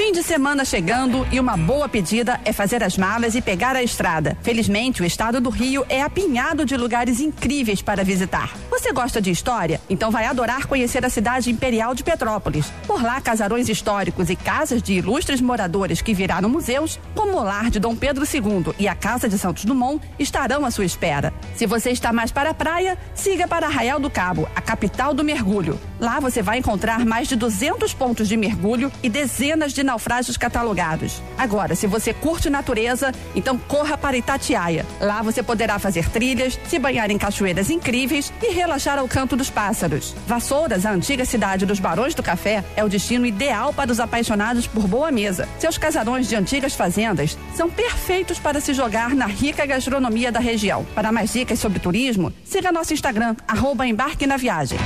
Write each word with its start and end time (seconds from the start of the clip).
Fim 0.00 0.12
de 0.12 0.22
semana 0.22 0.64
chegando 0.64 1.28
e 1.30 1.38
uma 1.38 1.58
boa 1.58 1.86
pedida 1.86 2.40
é 2.42 2.54
fazer 2.54 2.82
as 2.82 2.96
malas 2.96 3.34
e 3.34 3.42
pegar 3.42 3.76
a 3.76 3.82
estrada. 3.82 4.34
Felizmente, 4.40 5.02
o 5.02 5.04
estado 5.04 5.42
do 5.42 5.50
Rio 5.50 5.84
é 5.90 6.00
apinhado 6.00 6.64
de 6.64 6.74
lugares 6.74 7.20
incríveis 7.20 7.82
para 7.82 8.02
visitar. 8.02 8.56
Você 8.70 8.94
gosta 8.94 9.20
de 9.20 9.30
história? 9.30 9.78
Então 9.90 10.10
vai 10.10 10.24
adorar 10.24 10.66
conhecer 10.66 11.04
a 11.04 11.10
cidade 11.10 11.50
imperial 11.50 11.94
de 11.94 12.02
Petrópolis. 12.02 12.72
Por 12.86 13.02
lá, 13.02 13.20
casarões 13.20 13.68
históricos 13.68 14.30
e 14.30 14.36
casas 14.36 14.82
de 14.82 14.94
ilustres 14.94 15.42
moradores 15.42 16.00
que 16.00 16.14
viraram 16.14 16.48
museus, 16.48 16.98
como 17.14 17.36
o 17.36 17.44
lar 17.44 17.68
de 17.68 17.78
Dom 17.78 17.94
Pedro 17.94 18.24
II 18.24 18.74
e 18.78 18.88
a 18.88 18.94
Casa 18.94 19.28
de 19.28 19.38
Santos 19.38 19.66
Dumont, 19.66 20.02
estarão 20.18 20.64
à 20.64 20.70
sua 20.70 20.86
espera. 20.86 21.30
Se 21.54 21.66
você 21.66 21.90
está 21.90 22.10
mais 22.10 22.32
para 22.32 22.50
a 22.50 22.54
praia, 22.54 22.96
siga 23.14 23.46
para 23.46 23.66
Arraial 23.66 24.00
do 24.00 24.08
Cabo, 24.08 24.48
a 24.56 24.62
capital 24.62 25.12
do 25.12 25.22
mergulho. 25.22 25.78
Lá 26.00 26.18
você 26.18 26.40
vai 26.40 26.58
encontrar 26.58 27.04
mais 27.04 27.28
de 27.28 27.36
200 27.36 27.92
pontos 27.92 28.26
de 28.26 28.36
mergulho 28.36 28.90
e 29.02 29.08
dezenas 29.08 29.74
de 29.74 29.82
naufrágios 29.82 30.38
catalogados. 30.38 31.22
Agora, 31.36 31.74
se 31.74 31.86
você 31.86 32.14
curte 32.14 32.48
natureza, 32.48 33.12
então 33.36 33.58
corra 33.58 33.98
para 33.98 34.16
Itatiaia. 34.16 34.86
Lá 34.98 35.20
você 35.20 35.42
poderá 35.42 35.78
fazer 35.78 36.08
trilhas, 36.08 36.58
se 36.66 36.78
banhar 36.78 37.10
em 37.10 37.18
cachoeiras 37.18 37.68
incríveis 37.68 38.32
e 38.42 38.50
relaxar 38.52 38.98
ao 38.98 39.06
canto 39.06 39.36
dos 39.36 39.50
pássaros. 39.50 40.16
Vassouras, 40.26 40.86
a 40.86 40.90
antiga 40.90 41.26
cidade 41.26 41.66
dos 41.66 41.78
Barões 41.78 42.14
do 42.14 42.22
Café, 42.22 42.64
é 42.74 42.82
o 42.82 42.88
destino 42.88 43.26
ideal 43.26 43.74
para 43.74 43.92
os 43.92 44.00
apaixonados 44.00 44.66
por 44.66 44.88
boa 44.88 45.10
mesa. 45.10 45.46
Seus 45.58 45.76
casarões 45.76 46.28
de 46.28 46.34
antigas 46.34 46.74
fazendas 46.74 47.36
são 47.54 47.68
perfeitos 47.68 48.38
para 48.38 48.60
se 48.60 48.72
jogar 48.72 49.14
na 49.14 49.26
rica 49.26 49.66
gastronomia 49.66 50.32
da 50.32 50.40
região. 50.40 50.86
Para 50.94 51.12
mais 51.12 51.30
dicas 51.30 51.58
sobre 51.58 51.78
turismo, 51.78 52.32
siga 52.42 52.72
nosso 52.72 52.94
Instagram, 52.94 53.36
arroba 53.46 53.86
embarque 53.86 54.26
na 54.26 54.38
viagem. 54.38 54.78